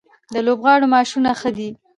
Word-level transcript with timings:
د 0.33 0.35
لوبغاړو 0.47 0.91
معاشونه 0.93 1.31
ښه 1.39 1.49
دي؟ 1.57 1.69